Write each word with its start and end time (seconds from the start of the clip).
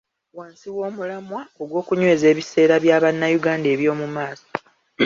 Wansi 0.37 0.67
w'omulamwa 0.75 1.41
ogw'okunyweza 1.61 2.25
ebiseera 2.31 2.75
bya 2.83 2.97
Bannayuganda 3.03 3.67
eby'omu 3.75 4.07
maaso. 4.15 4.47